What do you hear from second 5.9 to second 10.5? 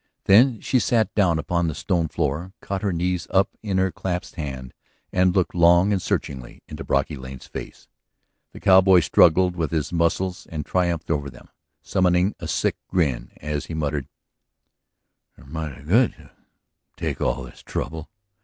and searchingly into Brocky Lane's face. The cowboy struggled with his muscles